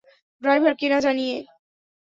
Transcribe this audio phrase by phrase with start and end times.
[0.41, 1.35] Driver কে না জানিয়ে।